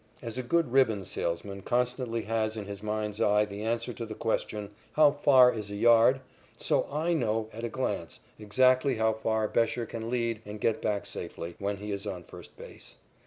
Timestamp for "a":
0.39-0.41, 5.69-5.75, 7.63-7.69